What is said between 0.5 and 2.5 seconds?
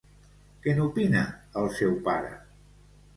Què n'opina el seu pare?